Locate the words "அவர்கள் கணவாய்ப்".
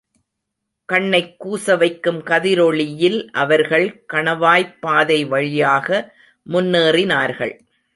3.31-4.77